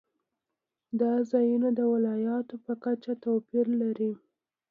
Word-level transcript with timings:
دا 1.01 1.13
ځایونه 1.31 1.69
د 1.79 1.81
ولایاتو 1.93 2.55
په 2.65 2.73
کچه 2.83 3.11
توپیرونه 3.23 3.75
لري. 3.83 4.11